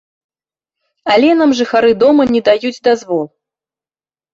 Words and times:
Але 1.17 1.29
нам 1.43 1.55
жыхары 1.61 1.91
дома 2.03 2.23
не 2.33 2.45
даюць 2.51 2.77
дазвол. 2.93 3.25